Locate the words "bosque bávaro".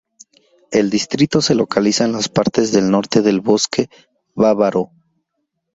3.39-4.89